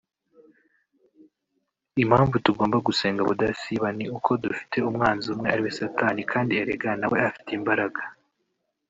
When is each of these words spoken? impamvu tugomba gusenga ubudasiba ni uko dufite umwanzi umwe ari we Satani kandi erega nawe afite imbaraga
impamvu 2.03 2.35
tugomba 2.45 2.77
gusenga 2.87 3.19
ubudasiba 3.23 3.87
ni 3.97 4.05
uko 4.17 4.31
dufite 4.43 4.77
umwanzi 4.89 5.25
umwe 5.33 5.47
ari 5.53 5.61
we 5.65 5.71
Satani 5.79 6.21
kandi 6.31 6.51
erega 6.61 6.89
nawe 6.99 7.17
afite 7.29 7.51
imbaraga 7.59 8.01